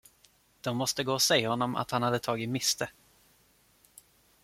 De 0.61 0.77
måste 0.77 1.03
gå 1.03 1.13
och 1.13 1.21
säga 1.21 1.49
honom 1.49 1.75
att 1.75 1.91
han 1.91 2.03
hade 2.03 2.19
tagit 2.19 2.49
miste. 2.49 2.89